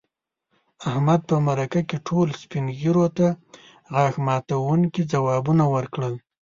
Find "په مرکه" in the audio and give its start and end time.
1.29-1.81